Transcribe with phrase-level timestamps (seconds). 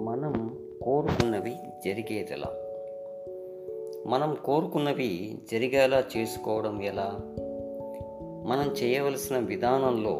[0.00, 2.48] మనం కోరుకున్నవి జరిగేదెలా?
[4.06, 7.20] మనం కోరుకున్నవి జరిగేలా చేసుకోవడం ఎలా?
[8.46, 10.14] మనం చేయవలసిన విధానంలో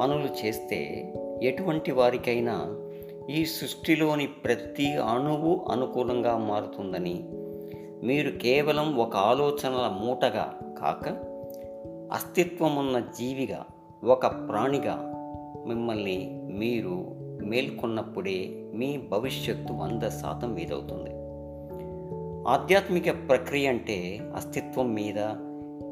[0.00, 2.76] పనులు చేస్తే ఎటువంటి వారికైనా
[3.30, 7.28] ఈ సృష్టిలోని ప్రతి అణువు అనుకూలంగా మారుతుందని
[8.02, 11.08] మీరు కేవలం ఒక ఆలోచనల మూటగా కాక
[12.14, 13.66] అస్తిత్వమున్న జీవిగా
[14.04, 15.10] ఒక ప్రాణిగా
[15.66, 18.38] మిమ్మల్ని మీరు మేల్కొన్నప్పుడే
[18.74, 21.10] మీ భవిష్యత్తు వంద శాతం మీదవుతుంది
[22.48, 25.18] ఆధ్యాత్మిక ప్రక్రియ అంటే అస్తిత్వం మీద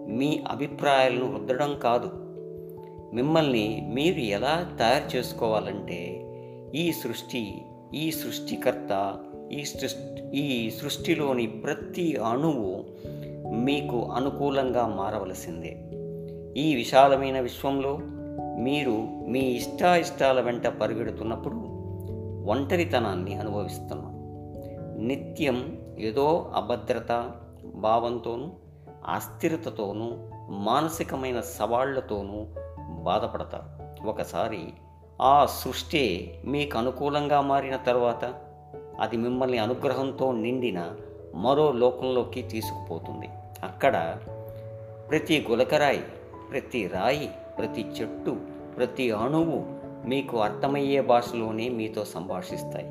[0.08, 2.10] మీ అభిప్రాయాలను రుద్దడం కాదు.
[3.14, 6.00] మిమ్మల్ని మీరు ఎలా తయారు చేసుకోవాలంటే
[6.74, 7.62] ఈ సృష్టి
[7.94, 9.18] ఈ సృష్టికర్త
[9.52, 12.84] ఈ సృష్టి ఈ సృష్టిలోని ప్రతి అణువు
[13.54, 15.72] మీకు అనుకూలంగా మారవలసిందే.
[16.60, 17.98] ఈ విశాలమైన విశ్వంలో
[18.58, 21.56] మీరు మీ ఇష్టాయిష్టాల వెంట పరిగెడుతున్నప్పుడు
[22.50, 24.12] ఒంటరితనాన్ని అనుభవిస్తున్నాం.
[25.06, 27.32] నిత్యం ఏదో అభద్రత
[27.74, 28.48] భావంతోనూ
[29.06, 30.12] అస్థిరతతోనూ
[30.48, 32.46] మానసికమైన సవాళ్ళతోనూ
[33.02, 34.06] బాధపడతారు.
[34.08, 34.68] ఒకసారి
[35.22, 38.34] ఆ సృష్టి మీకు అనుకూలంగా మారిన తర్వాత
[39.00, 40.90] అది మిమ్మల్ని అనుగ్రహంతో నిండిన
[41.34, 43.28] మరో లోకంలోకి తీసుకుపోతుంది.
[43.64, 44.18] అక్కడ
[45.10, 46.04] ప్రతి గులకరాయి
[46.50, 47.30] ప్రతి రాయి
[47.62, 48.36] ప్రతి చెట్టు
[48.76, 49.64] ప్రతి అణువు
[50.08, 52.86] మీకు అర్థమయ్యే భాషలోనే మీతో సంభాషిస్తాయి.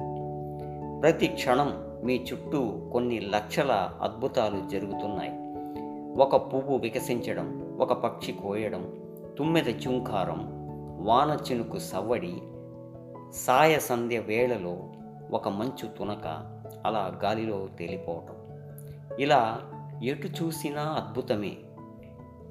[1.01, 5.31] ప్రతి క్షణం మీ చుట్టూ కొన్ని లక్షల అద్భుతాలు జరుగుతున్నాయి.
[6.21, 8.93] ఒక పువ్వు వికసించడం ఒక పక్షి కోయడం
[9.37, 10.49] తుమ్మెద చుంకారం
[11.05, 12.33] వాన చినుకు సవ్వడి
[13.31, 14.77] సాయ సంధ్య వేళలో
[15.31, 16.27] ఒక మంచు తునక
[16.85, 18.35] అలా గాలిలో తేలిపోవటం.
[19.19, 19.59] ఇలా
[20.03, 21.51] ఎటు చూసినా అద్భుతమే.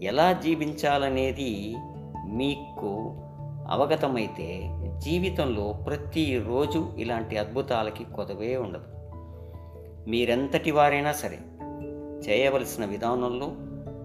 [0.03, 1.77] ఎలా జీవించాలనేది
[2.31, 3.17] మీకు
[3.71, 8.85] అవగతమైతే జీవితంలో ప్రతిరోజు ఇలాంటి అద్భుతాలకి కొదవే ఉండదు.
[10.11, 11.39] మీరెంతటి వారైనా సరే
[12.29, 13.47] చేయవలసిన విధానంలో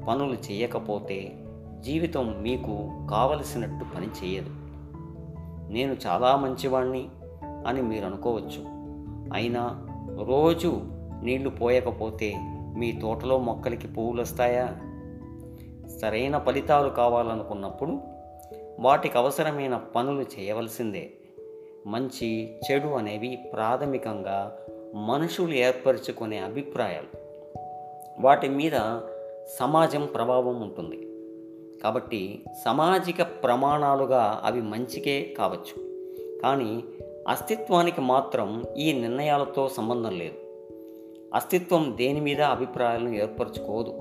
[0.07, 1.33] పనులు చేయకపోతే
[1.79, 4.49] జీవితం మీకు కావలసినట్టు పని చేయదు.
[5.71, 7.07] నేను చాలా మంచివాణ్ణి
[7.67, 8.63] అని మీరు అనుకోవచ్చు
[9.33, 9.87] అయినా
[10.23, 10.81] రోజు
[11.23, 12.33] నీళ్ళు పోయకపోతే
[12.77, 14.67] మీ తోటలో మొక్కలకి పువ్వులు వస్తాయా
[16.01, 18.14] సరైన ఫలితాలు కావాలనుకున్నప్పుడు
[18.79, 21.11] వాటికి అవసరమైన పనులు చేయవలసిందే.
[21.87, 24.57] మంచి చెడు అనేవి ప్రాథమికంగా
[24.95, 27.17] మనుషులు ఏర్పరచుకునే అభిప్రాయాలు.
[28.19, 28.99] వాటి మీద
[29.59, 31.07] సమాజం ప్రభావం ఉంటుంది.
[31.83, 35.85] కాబట్టి సామాజిక ప్రమాణాలుగా అవి మంచికే కావచ్చు.
[36.41, 36.83] కానీ
[37.27, 40.35] అస్తిత్వానికి మాత్రం ఈ నిర్ణయాలతో సంబంధం లేదు.
[41.33, 43.91] అస్తిత్వం దేని మీద అభిప్రాయాలను ఏర్పరచుకోదు.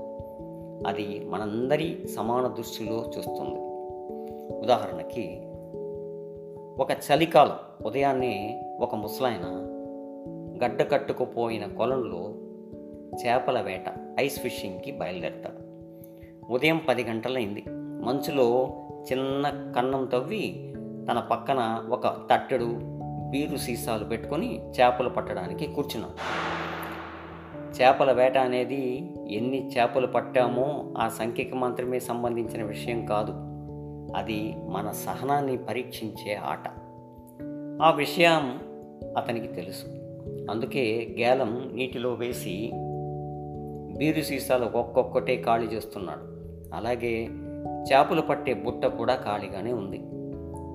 [0.87, 3.64] అది మనందరి సమాన దృష్టిలో చూస్తుంది.
[4.59, 5.41] ఉదాహరణకి
[6.81, 9.71] ఒక చలికాలం ఉదయాన్నే ఒక ముసలాయన
[10.63, 12.33] గడ్డ కట్టుకుపోయిన కొలంలో
[13.25, 15.65] చేపల వేట ఐస్ ఫిషింగ్కి బయలుదేరతాడు.
[16.53, 17.63] ఉదయం పది గంటలైంది.
[17.77, 18.67] మంచులో
[19.11, 20.73] చిన్న కన్నం తవ్వి
[21.11, 22.79] తన పక్కన ఒక తట్టెడు
[23.29, 26.45] బీరు సీసాలు పెట్టుకొని చేపలు పట్టడానికి కూర్చున్నాడు
[27.81, 33.54] చేపల వేట అనేది ఎన్ని చేపలు పట్టామో ఆ సంఖ్యకి మాత్రమే సంబంధించిన విషయం కాదు.
[34.15, 36.67] అది మన సహనాన్ని పరీక్షించే ఆట.
[37.81, 38.59] ఆ విషయం
[39.17, 39.85] అతనికి తెలుసు.
[40.51, 42.71] అందుకే గేలం నీటిలో వేసి
[43.97, 46.21] బీరు సీసాలు ఒక్కొక్కటే ఖాళీ చేస్తున్నాడు.
[46.75, 47.27] అలాగే
[47.91, 49.97] చేపలు పట్టే బుట్ట కూడా ఖాళీగానే ఉంది.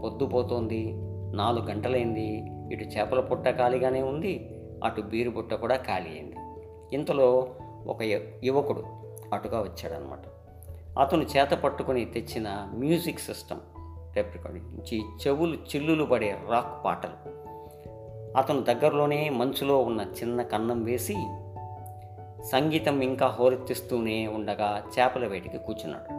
[0.03, 0.93] పొద్దుపోతోంది
[1.37, 6.37] నాలుగు గంటలైంది ఇటు చేపల పుట్ట ఖాళీగానే ఉంది అటు బీరు బుట్ట కూడా ఖాళీ అయింది.
[6.95, 7.49] ఇంతలో
[7.87, 8.03] ఒక
[8.45, 8.85] యువకుడు
[9.35, 10.23] అటుగా వచ్చాడనమాట.
[10.99, 13.59] అతను చేత పట్టుకొని తెచ్చిన మ్యూజిక్ సిస్టమ్
[14.15, 17.31] టేప్ రికార్డింగ్ నుంచి చెవులు చిల్లులు పడే రాక్ పాటలు.
[18.37, 21.17] అతను దగ్గరలోనే మంచులో ఉన్న చిన్న కన్నం వేసి
[22.45, 26.13] సంగీతం ఇంకా హోరెత్తిస్తూనే ఉండగా చేపల వేటికి కూర్చున్నాడు.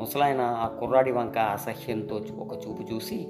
[0.00, 3.28] ముసలాయన ఆ కుర్రాడి వంక అసహ్యంతో చూ- ఒక చూపు చూసి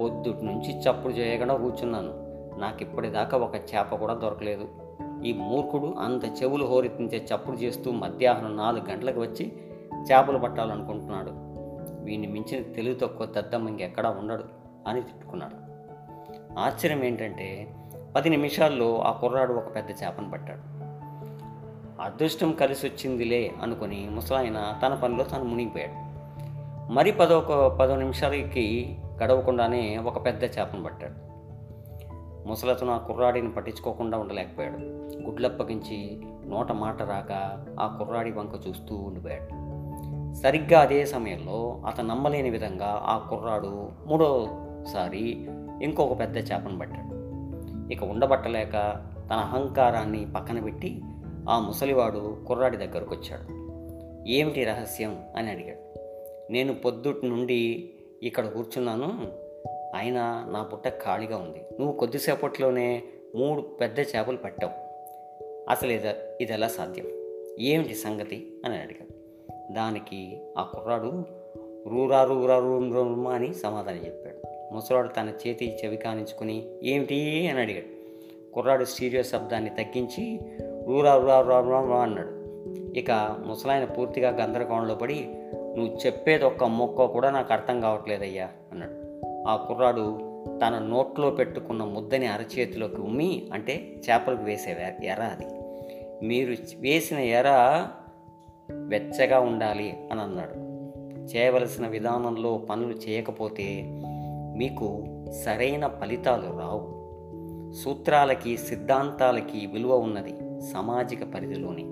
[0.00, 2.24] పొద్దుటి నుంచి చప్పుడు చేయకుండా కూర్చున్నాను.
[2.60, 4.68] నాకు ఇప్పటిదాకా ఒక చేప కూడా దొరకలేదు.
[5.24, 9.52] ఈ మూర్ఖుడు అంత చెవులు హోరెత్తించే చప్పుడు చేస్తూ మధ్యాహ్నం నాలుగు గంటలకు వచ్చి
[10.10, 11.30] చేపలు పట్టాలనుకుంటున్నాడు.
[12.04, 14.44] వీడిని మించిన తెలివి తక్కువ దద్దమ్మ ఇంకెక్కడా ఉండడు
[14.86, 15.74] అని తిట్టుకున్నాడు.
[16.58, 17.74] ఆశ్చర్యం ఏంటంటే
[18.16, 20.74] పది నిమిషాల్లో ఆ కుర్రాడు ఒక పెద్ద చేపను పట్టాడు.
[22.02, 26.04] అదృష్టం కలిసి వచ్చిందిలే అనుకుని ముసలాయన తన పనిలో తను మునిగిపోయాడు.
[26.92, 27.40] మరి పదో
[27.80, 31.34] పదో నిమిషాలకి గడవకుండానే ఒక పెద్ద చేపను పట్టాడు.
[32.48, 34.78] ముసలతను ఆ కుర్రాడిని పట్టించుకోకుండా ఉండలేకపోయాడు.
[35.22, 39.73] గుడ్లప్పగించి నోట మాట రాక ఆ కుర్రాడి వంక చూస్తూ ఉండిపోయాడు.
[40.42, 45.46] సరిగ్గా అదే సమయంలో అతను నమ్మలేని విధంగా ఆ కుర్రాడు మూడోసారి
[45.82, 47.14] ఇంకొక పెద్ద చేపను పట్టాడు.
[47.92, 48.72] ఇక ఉండబట్టలేక
[49.30, 51.00] తన అహంకారాన్ని పక్కన పెట్టి
[51.50, 53.64] ఆ ముసలివాడు కుర్రాడి దగ్గరకు వచ్చాడు
[54.28, 55.98] ఏమిటి రహస్యం అని అడిగాడు.
[56.52, 57.90] నేను పొద్దుటి నుండి
[58.22, 59.32] ఇక్కడ కూర్చున్నాను.
[59.94, 61.58] అయినా నా పుట్ట ఖాళీగా ఉంది.
[61.80, 63.02] నువ్వు కొద్దిసేపట్లోనే
[63.36, 64.72] మూడు పెద్ద చేపలు పట్టావు.
[65.70, 66.08] అసలు ఇది
[66.40, 67.06] ఇది ఎలా సాధ్యం?
[67.60, 68.62] ఏమిటి సంగతి?
[68.64, 69.23] అని అడిగాడు.
[69.70, 71.24] దానికి ఆ కుర్రాడు
[71.86, 74.74] రూరా రూరా రూమ్ రూమ్ అని సమాధానం చెప్పాడు.
[74.74, 77.48] ముసలాడు తన చేతి చెవి కానించుకుని ఏమిటి?
[77.48, 78.04] అని అడిగాడు.
[78.54, 80.40] కుర్రాడు స్టీరియో శబ్దాన్ని తగ్గించి
[80.86, 82.44] రూరా రూరా రూరా అన్నాడు.
[82.98, 89.04] ఇక ముసలాయన పూర్తిగా గందరగోళంలో పడి నువ్వు చెప్పేది ఒక్క మొక్క కూడా నాకు అర్థం కావట్లేదయ్యా అన్నాడు.
[89.48, 90.18] ఆ కుర్రాడు
[90.66, 95.46] తన నోట్లో పెట్టుకున్న ముద్దని అరచేతిలోకి ఉమ్మి అంటే చేపలకు వేసే ఎర అది.
[96.26, 97.44] మీరు వేసిన ఎర
[98.72, 100.74] వెచ్చగా ఉండాలి అని అన్నాడు.
[101.22, 103.84] చేయవలసిన విధానంలో పనులు చేయకపోతే
[104.56, 105.04] మీకు
[105.44, 107.04] సరైన ఫలితాలు రావు.
[107.72, 111.84] సూత్రాలకి సిద్ధాంతాలకి విలువ ఉన్నది సామాజిక పరిధిలోనే.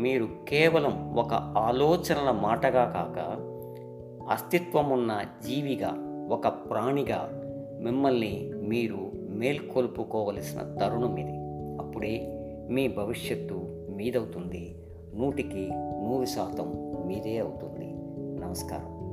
[0.00, 3.18] మీరు కేవలం ఒక ఆలోచనల మాటగా కాక
[4.30, 5.94] అస్తిత్వం ఉన్న జీవిగా
[6.30, 7.42] ఒక ప్రాణిగా
[7.80, 11.38] మిమ్మల్ని మీరు మేల్కొల్పుకోవలసిన తరుణం ఇది.
[11.82, 13.60] అప్పుడే మీ భవిష్యత్తు
[13.90, 14.74] మీదవుతుంది.
[15.18, 16.68] నూటికి నూరు శాతం
[17.06, 17.88] మీదే అవుతుంది
[18.44, 19.05] నమస్కారం.